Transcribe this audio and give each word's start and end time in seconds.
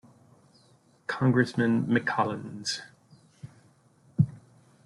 Congressman 1.05 1.87
Mac 1.87 2.07
Collins. 2.07 2.81